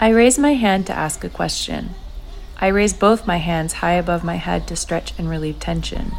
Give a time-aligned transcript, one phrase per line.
[0.00, 1.90] I raise my hand to ask a question.
[2.60, 6.12] I raise both my hands high above my head to stretch and relieve tension.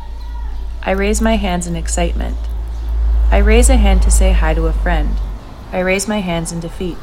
[0.82, 2.38] I raise my hands in excitement.
[3.32, 5.18] I raise a hand to say hi to a friend.
[5.72, 6.98] I raise my hands in defeat.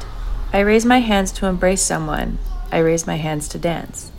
[0.52, 2.39] I raise my hands to embrace someone.
[2.70, 4.12] I raise my hands to dance.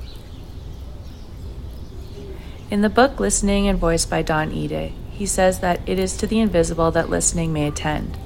[2.71, 6.25] In the book Listening and Voice by Don Ihde, he says that it is to
[6.25, 8.17] the invisible that listening may attend.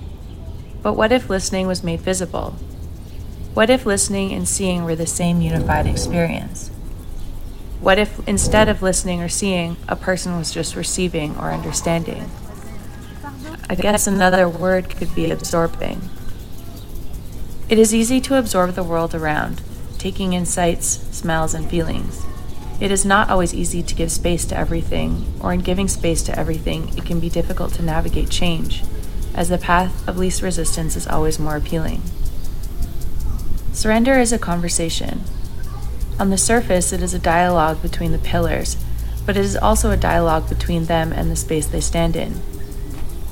[0.82, 2.56] But what if listening was made visible?
[3.54, 6.70] What if listening and seeing were the same unified experience?
[7.82, 12.32] What if instead of listening or seeing, a person was just receiving or understanding?
[13.70, 16.10] I guess another word could be absorbing.
[17.68, 19.62] It is easy to absorb the world around,
[19.98, 22.26] taking in sights, smells, and feelings.
[22.80, 26.40] It is not always easy to give space to everything, or in giving space to
[26.40, 28.82] everything, it can be difficult to navigate change,
[29.36, 32.02] as the path of least resistance is always more appealing.
[33.74, 35.22] Surrender is a conversation.
[36.20, 38.78] On the surface, it is a dialogue between the pillars,
[39.26, 42.40] but it is also a dialogue between them and the space they stand in.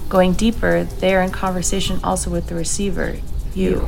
[0.08, 3.18] Going deeper, they are in conversation also with the receiver,
[3.54, 3.88] you.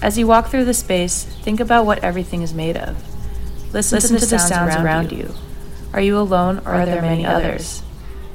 [0.00, 2.96] As you walk through the space, think about what everything is made of.
[3.74, 5.18] Listen, Listen to, the, to sounds, sounds around, you.
[5.18, 5.34] you.
[5.92, 7.82] Are you alone or are there many others?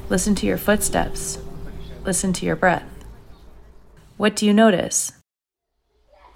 [0.10, 1.40] Listen to your footsteps.
[2.04, 2.88] Listen to your breath.
[4.18, 5.12] What do you notice?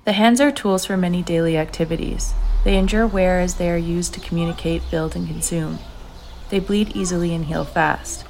[0.05, 2.33] The hands are tools for many daily activities.
[2.63, 5.79] They endure wear as they are used to communicate, build, and consume.
[6.49, 8.25] They bleed easily and heal fast.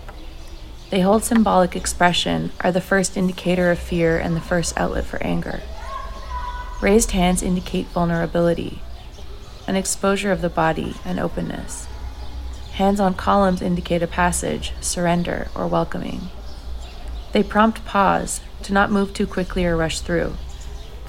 [0.89, 5.21] They hold symbolic expression, are the first indicator of fear and the first outlet for
[5.23, 5.61] anger.
[6.81, 8.81] Raised hands indicate vulnerability,
[9.67, 11.87] an exposure of the body, and openness.
[12.73, 16.29] Hands on columns indicate a passage, surrender, or welcoming.
[17.31, 20.33] They prompt pause, to not move too quickly or rush through.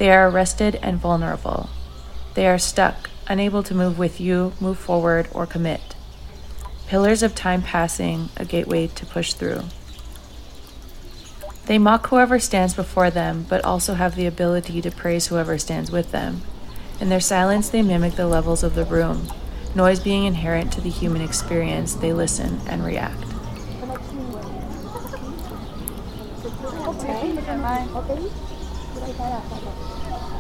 [0.01, 1.69] They are arrested and vulnerable.
[2.33, 5.95] They are stuck, unable to move with you, move forward, or commit
[6.87, 9.65] pillars of time passing, a gateway to push through.
[11.67, 15.91] They mock whoever stands before them, but also have the ability to praise whoever stands
[15.91, 16.41] with them.
[16.99, 19.29] In their silence, they mimic the levels of the room.
[19.75, 23.23] Noise being inherent to the human experience, they listen and react.
[27.95, 28.60] Okay.
[28.95, 30.40] 我给他俩。